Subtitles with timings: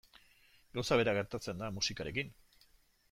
[0.77, 2.33] Gauza bera gertatzen da musikarekin.